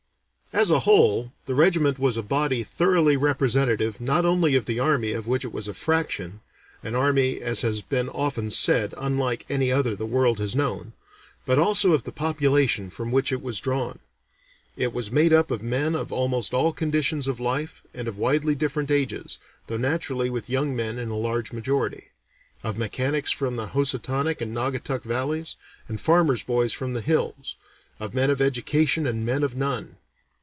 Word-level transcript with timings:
As 0.53 0.69
a 0.69 0.79
whole, 0.81 1.31
the 1.45 1.55
regiment 1.55 1.97
was 1.97 2.17
a 2.17 2.21
body 2.21 2.61
thoroughly 2.61 3.15
representative 3.15 4.01
not 4.01 4.25
only 4.25 4.53
of 4.57 4.65
the 4.65 4.81
army 4.81 5.13
of 5.13 5.25
which 5.25 5.45
it 5.45 5.53
was 5.53 5.69
a 5.69 5.73
fraction, 5.73 6.41
an 6.83 6.93
army 6.93 7.39
as 7.39 7.61
has 7.61 7.81
been 7.81 8.09
often 8.09 8.51
said 8.51 8.93
unlike 8.97 9.45
any 9.47 9.71
other 9.71 9.95
the 9.95 10.05
world 10.05 10.39
has 10.39 10.53
known, 10.53 10.91
but 11.45 11.57
also 11.57 11.93
of 11.93 12.03
the 12.03 12.11
population 12.11 12.89
from 12.89 13.11
which 13.13 13.31
it 13.31 13.41
was 13.41 13.61
drawn. 13.61 13.99
It 14.75 14.91
was 14.91 15.09
made 15.09 15.31
up 15.31 15.51
of 15.51 15.63
men 15.63 15.95
of 15.95 16.11
almost 16.11 16.53
all 16.53 16.73
conditions 16.73 17.29
of 17.29 17.39
life 17.39 17.83
and 17.93 18.09
of 18.09 18.17
widely 18.17 18.53
different 18.53 18.91
ages, 18.91 19.37
though 19.67 19.77
naturally 19.77 20.29
with 20.29 20.49
young 20.49 20.75
men 20.75 20.99
in 20.99 21.07
a 21.09 21.15
large 21.17 21.53
majority; 21.53 22.07
of 22.61 22.77
mechanics 22.77 23.31
from 23.31 23.55
the 23.55 23.67
Housatonic 23.67 24.41
and 24.41 24.53
Naugatuck 24.53 25.03
valleys, 25.03 25.55
and 25.87 26.01
farmers' 26.01 26.43
boys 26.43 26.73
from 26.73 26.91
the 26.91 26.99
hills; 27.01 27.55
of 28.01 28.13
men 28.13 28.29
of 28.29 28.41
education 28.41 29.07
and 29.07 29.25
men 29.25 29.43
of 29.43 29.55
none. 29.55 29.95